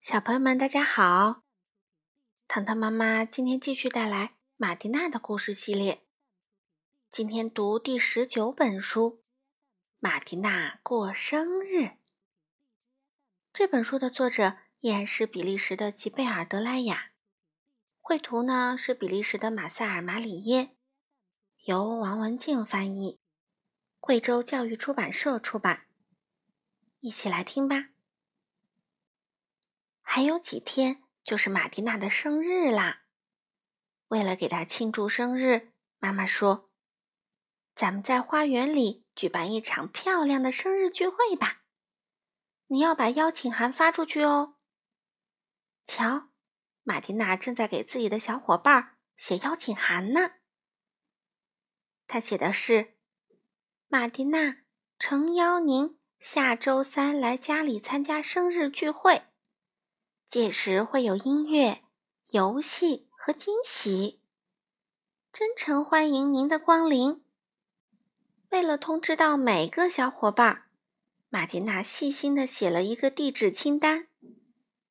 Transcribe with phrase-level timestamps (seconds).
[0.00, 1.42] 小朋友们，大家好！
[2.48, 6.02] 糖糖妈妈今天继续带来马蒂娜的故事系列。
[7.10, 9.20] 今天读第十九本书
[9.98, 11.80] 《马蒂娜过生日》。
[13.52, 17.12] 这本书的作者依然是比利时的吉贝尔德莱雅，
[18.00, 20.74] 绘图呢是比利时的马塞尔马里耶，
[21.66, 23.20] 由王文静翻译，
[24.00, 25.88] 贵州教育出版社出版。
[27.00, 27.90] 一起来听吧。
[30.12, 33.04] 还有几天就是马蒂娜的生日啦！
[34.08, 36.68] 为了给她庆祝生日，妈妈说
[37.76, 41.62] ：“咱们在花园里举办一场漂亮的生日聚会吧！
[42.66, 44.56] 你要把邀请函发出去哦。”
[45.86, 46.30] 瞧，
[46.82, 50.32] 马蒂娜正在给自己的小伙伴写邀请函呢。
[52.08, 52.96] 他写的是
[53.86, 54.62] ：“马蒂娜
[54.98, 59.26] 诚邀您下周三来家里参加生日聚会。”
[60.30, 61.82] 届时会有音乐、
[62.28, 64.20] 游戏和惊喜，
[65.32, 67.24] 真诚欢迎您的光临。
[68.50, 70.68] 为了通知到每个小伙伴，
[71.30, 74.06] 马蒂娜细心的写了一个地址清单。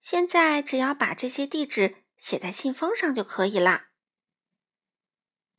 [0.02, 3.86] 现在只要把这些地址写在信封上就可以了。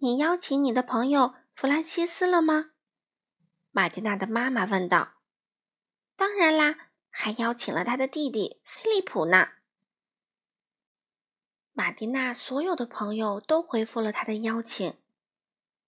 [0.01, 2.73] 你邀请你的朋友弗兰西斯了吗？
[3.71, 5.15] 马蒂娜的妈妈问道。
[6.17, 9.53] 当然啦，还邀请了他的弟弟菲利普呢。
[11.81, 14.99] 马蒂娜所有的朋友都回复了她的邀请，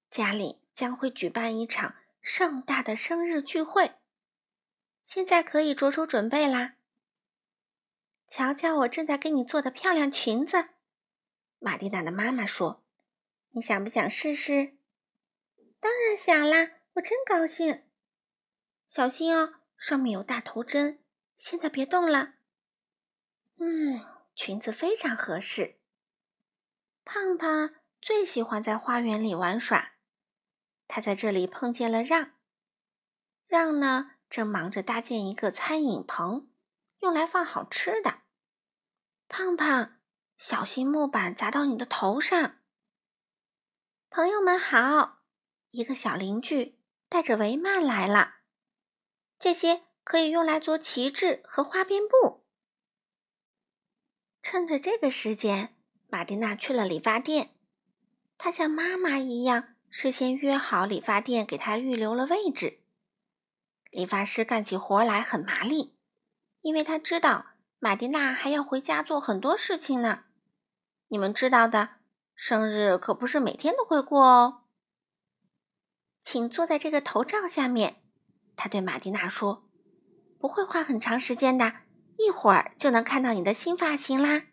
[0.09, 3.97] 家里将会举办一场盛大的生日聚会，
[5.05, 6.77] 现在可以着手准备啦。
[8.27, 10.71] 瞧瞧我正在给你做的漂亮裙子，
[11.59, 12.83] 马蒂娜的妈妈说
[13.53, 14.79] ：“你想不想试试
[15.79, 17.85] ？”“当然想啦，我真高兴。
[18.89, 21.01] ”“小心哦，上面有大头针，
[21.37, 22.37] 现在别动了。
[23.61, 24.01] ”“嗯，
[24.35, 25.77] 裙子非常合适。”
[27.05, 29.93] 胖胖最喜欢在花园里玩耍。
[30.89, 32.33] 他在这里碰见了让。
[33.47, 36.51] 让呢，正忙着搭建一个餐饮棚，
[37.01, 38.23] 用来放好吃的。
[39.29, 39.99] 胖胖，
[40.37, 42.61] 小心木板砸到你的头上。
[44.09, 45.23] 朋友们好，
[45.71, 48.37] 一个小邻居带着帷幔来了。
[49.39, 52.47] 这些可以用来做旗帜和花边布。
[54.43, 55.82] 趁着这个时间。
[56.13, 57.55] 马蒂娜去了理发店，
[58.37, 62.81] 她像妈妈一样事先约好理发店给她预留了位置。
[63.91, 65.97] 理发师干起活来很麻利，
[66.61, 67.47] 因为他知道
[67.79, 70.25] 马蒂娜还要回家做很多事情呢。
[71.09, 71.95] 你们知道的，
[72.35, 74.65] 生日可不是每天都会过哦。
[76.23, 78.03] 请坐在这个头罩下面，
[78.55, 79.67] 他对马蒂娜说
[80.39, 81.73] ：“不会花很长时间的，
[82.19, 84.49] 一会儿就能看到你的新发型啦。”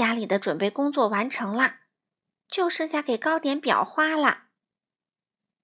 [0.00, 1.80] 家里的准备工作完成了，
[2.48, 4.44] 就剩下给糕点裱花了。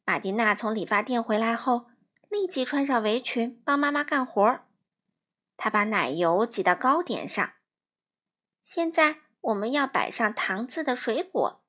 [0.04, 1.86] 马蒂娜从理发店回来后，
[2.28, 4.60] 立即穿上围裙帮妈妈干活。
[5.56, 7.54] 她把奶油挤到糕点上。
[8.62, 11.62] 现在我们要摆上糖渍的水果，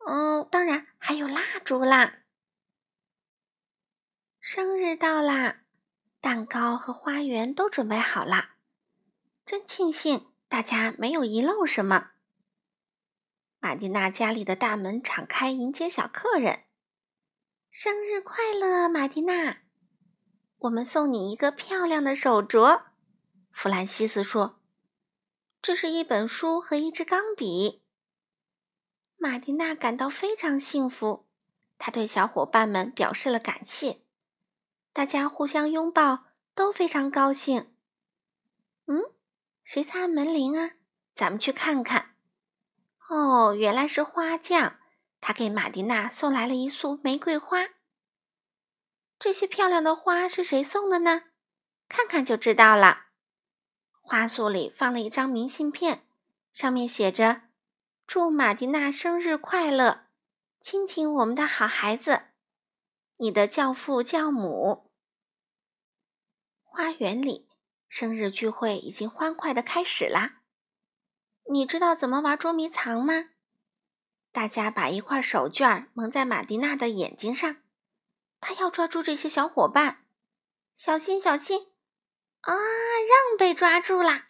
[0.00, 2.24] 哦，当然还有蜡烛啦。
[4.40, 5.60] 生日到啦，
[6.20, 8.54] 蛋糕和花园都准备好了，
[9.46, 10.29] 真庆幸。
[10.50, 12.10] 大家没有遗漏什么。
[13.60, 16.64] 马蒂娜家里的大门敞开，迎接小客人。
[17.70, 19.58] 生日快乐，马蒂娜！
[20.58, 22.82] 我们送你一个漂亮的手镯。
[23.52, 24.60] 弗兰西斯说
[25.62, 27.84] ：“这是一本书和一支钢笔。”
[29.18, 31.28] 马蒂娜感到非常幸福，
[31.78, 34.00] 她对小伙伴们表示了感谢。
[34.92, 36.24] 大家互相拥抱，
[36.56, 37.68] 都非常高兴。
[38.86, 39.12] 嗯。
[39.72, 40.72] 谁在按门铃啊？
[41.14, 42.16] 咱们去看看。
[43.08, 44.80] 哦，原来是花匠，
[45.20, 47.68] 他给马蒂娜送来了一束玫瑰花。
[49.16, 51.22] 这些漂亮的花是谁送的呢？
[51.88, 53.10] 看看就知道了。
[54.00, 56.04] 花束里放了一张明信片，
[56.52, 57.42] 上面写着
[58.08, 60.06] ：“祝马蒂娜生日快乐，
[60.60, 62.22] 亲亲我们的好孩子，
[63.18, 64.90] 你的教父教母。”
[66.60, 67.48] 花园里。
[67.90, 70.36] 生日聚会已经欢快的开始啦！
[71.50, 73.30] 你知道怎么玩捉迷藏吗？
[74.30, 77.56] 大家把一块手绢蒙在马蒂娜的眼睛上，
[78.40, 80.04] 她要抓住这些小伙伴。
[80.76, 81.66] 小心，小心！
[82.42, 84.28] 啊，让被抓住啦！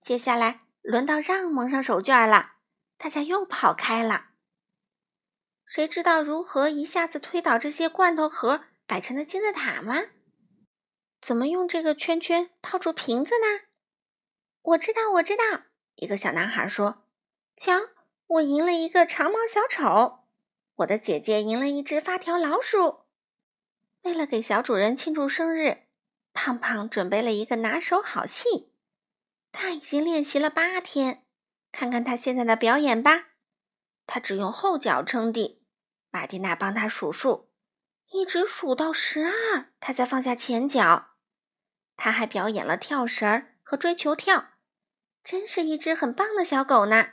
[0.00, 2.52] 接下来轮到让蒙上手绢了，
[2.96, 4.28] 大家又跑开了。
[5.64, 10.04] 谁知道如何一下子推倒这些罐头盒摆成的金字塔吗？
[11.20, 13.66] 怎么用这个圈圈套住瓶子呢？
[14.62, 15.64] 我知道，我知道。
[15.96, 17.04] 一个小男孩说
[17.56, 17.72] ：“瞧，
[18.26, 20.24] 我赢了一个长毛小丑，
[20.76, 23.04] 我的姐姐赢了一只发条老鼠。”
[24.02, 25.86] 为了给小主人庆祝生日，
[26.32, 28.72] 胖胖准备了一个拿手好戏。
[29.50, 31.24] 他已经练习了八天，
[31.72, 33.28] 看看他现在的表演吧。
[34.06, 35.64] 他只用后脚撑地，
[36.10, 37.45] 玛蒂娜帮他数数，
[38.16, 41.10] 一直数到十二，他才放下前脚。
[41.96, 44.52] 他还表演了跳绳儿和追球跳，
[45.22, 47.10] 真是一只很棒的小狗呢。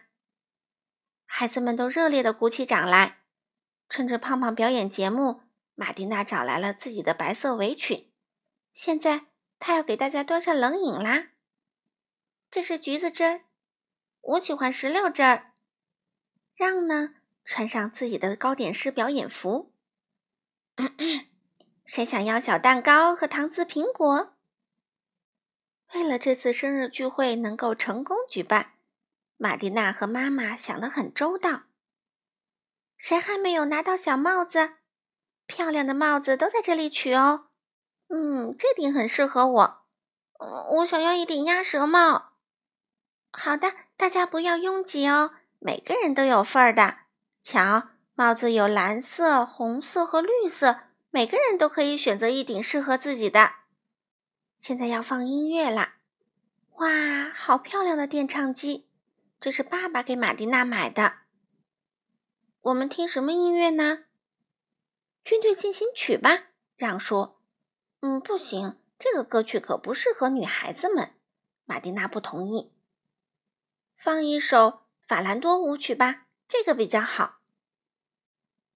[1.26, 3.26] 孩子们都热烈地鼓起掌来。
[3.90, 5.42] 趁着胖胖表演节目，
[5.76, 8.14] 马蒂娜找来了自己的白色围裙。
[8.72, 9.26] 现在
[9.60, 11.32] 她要给大家端上冷饮啦。
[12.50, 13.42] 这是橘子汁儿，
[14.22, 15.52] 我喜欢石榴汁儿。
[16.56, 19.73] 让呢，穿上自己的糕点师表演服。
[21.86, 24.34] 谁想要小蛋糕和糖渍苹果？
[25.94, 28.74] 为了这次生日聚会能够成功举办，
[29.38, 31.64] 玛蒂娜和妈妈想得很周到。
[32.98, 34.72] 谁还没有拿到小帽子？
[35.46, 37.48] 漂亮的帽子都在这里取哦。
[38.08, 39.84] 嗯，这顶很适合我。
[40.40, 42.34] 嗯，我想要一顶鸭舌帽。
[43.32, 45.36] 好的，大家不要拥挤哦。
[45.60, 47.00] 每个人都有份儿的。
[47.44, 53.54] 瞧，帽子有蓝色、红色和绿色，每个人都可以选择一顶适合自己的。
[54.60, 55.96] 现在要放音乐啦！
[56.76, 58.88] 哇，好漂亮的电唱机！
[59.40, 61.16] 这是爸爸给马蒂娜买的。
[62.62, 64.06] 我们听什么音乐呢？
[65.24, 66.50] 军队进行曲吧。
[66.76, 67.42] 让说
[68.02, 71.14] ：“嗯，不行，这个歌曲可不适合女孩子们。”
[71.66, 72.72] 玛蒂娜不同意。
[73.96, 74.82] 放一首。
[75.06, 77.43] 法兰多舞曲吧，这个比较好。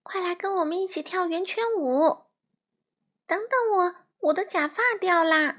[0.10, 2.28] 快来跟我们一起跳圆圈舞！
[3.26, 5.58] 等等我，我的假发掉啦！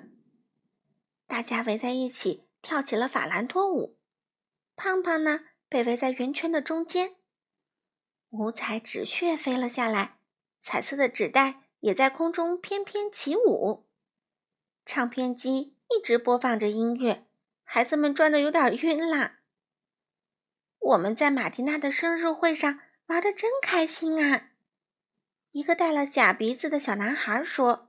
[1.27, 3.99] 大家围在一起跳起了法兰托舞。
[4.75, 7.17] 胖胖呢，被围在圆圈的中间。
[8.31, 10.19] 五彩纸屑飞了下来，
[10.63, 13.87] 彩色的纸袋也在空中翩翩起舞。
[14.87, 17.27] 唱片机一直播放着音乐，
[17.65, 19.41] 孩子们转的有点晕啦。
[20.79, 24.51] 我们在马蒂娜的生日会上玩的真开心啊！
[25.53, 27.89] 一个戴了假鼻子的小男孩说：“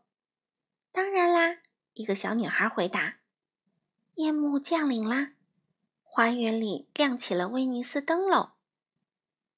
[0.94, 1.57] 当然啦。”
[1.94, 3.18] 一个小女孩回答。
[4.16, 5.33] 夜幕降临啦，
[6.04, 8.51] 花园里亮起了威尼斯灯笼。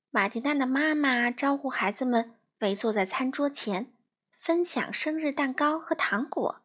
[0.09, 3.93] 马蒂娜的妈妈招呼孩子们围坐在餐桌前，
[4.35, 6.63] 分享生日蛋糕和糖果。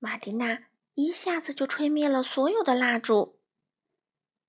[0.00, 0.64] 马蒂娜
[0.94, 3.38] 一下子就吹灭了所有的蜡烛。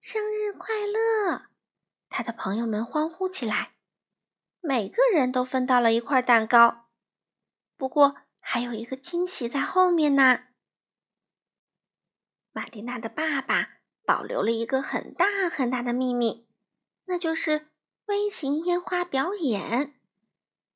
[0.01, 1.52] 生日快乐！
[2.15, 3.73] 他的朋友们欢呼起来，
[4.61, 6.85] 每个人都分到了一块蛋糕。
[7.75, 10.43] 不过，还有一个惊喜在后面呢。
[12.51, 16.47] 玛蒂娜的爸爸保留了一个很大很大的秘密，
[17.05, 17.69] 那就是
[18.05, 19.99] 微型烟花表演。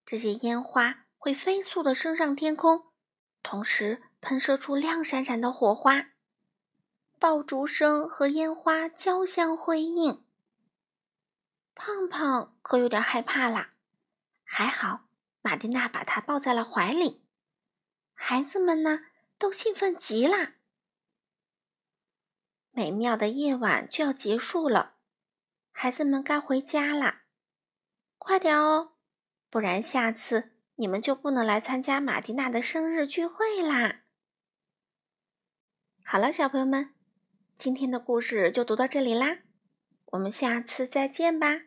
[0.03, 2.87] 这些烟花会飞速的升上天空，
[3.43, 6.13] 同时喷射出亮闪闪的火花。
[7.19, 10.23] 爆竹声和烟花交相辉映，
[11.77, 13.69] 胖胖可有点害怕啦。
[14.43, 15.07] 还好，
[15.41, 17.23] 玛蒂娜把他抱在了怀里。
[18.13, 19.05] 孩子们呢，
[19.37, 20.55] 都兴奋极了。
[22.71, 24.95] 美妙的夜晚就要结束了，
[25.71, 27.25] 孩子们该回家啦。
[28.17, 28.93] 快点哦，
[29.49, 34.01] 不然下次你们就不能来参加玛蒂娜的生日聚会啦。
[36.03, 36.95] 好了，小朋友们。
[37.55, 39.39] 今天的故事就读到这里啦，
[40.05, 41.66] 我们下次再见吧。